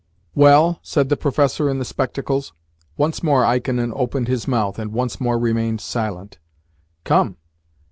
"Well?" 0.33 0.79
said 0.81 1.09
the 1.09 1.15
professor 1.15 1.69
in 1.69 1.77
the 1.77 1.85
spectacles. 1.85 2.53
Once 2.97 3.21
more 3.21 3.45
Ikonin 3.45 3.93
opened 3.95 4.29
his 4.29 4.47
mouth, 4.47 4.79
and 4.79 4.93
once 4.93 5.21
more 5.21 5.37
remained 5.37 5.79
silent. 5.79 6.39
"Come! 7.03 7.37